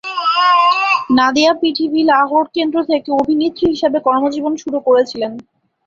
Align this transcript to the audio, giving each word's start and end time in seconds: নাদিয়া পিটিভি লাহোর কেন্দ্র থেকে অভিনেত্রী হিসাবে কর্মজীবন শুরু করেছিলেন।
নাদিয়া 1.17 1.51
পিটিভি 1.61 2.01
লাহোর 2.11 2.45
কেন্দ্র 2.55 2.77
থেকে 2.89 3.09
অভিনেত্রী 3.21 3.65
হিসাবে 3.73 3.97
কর্মজীবন 4.07 4.53
শুরু 4.63 4.77
করেছিলেন। 4.87 5.31